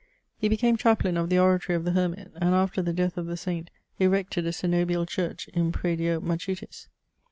He 0.35 0.49
became 0.49 0.77
Chaplain 0.77 1.15
of 1.15 1.29
the 1.29 1.37
Oratory 1.37 1.75
of 1.75 1.83
the 1.85 1.91
Hermit, 1.91 2.31
and, 2.33 2.55
after 2.55 2.81
the 2.81 2.91
death 2.91 3.17
of 3.19 3.27
the 3.27 3.37
Saint, 3.37 3.69
erected 3.99 4.47
a 4.47 4.51
cenobial 4.51 5.07
church 5.07 5.47
in 5.53 5.71
pradio 5.71 6.19
Machutis. 6.19 6.87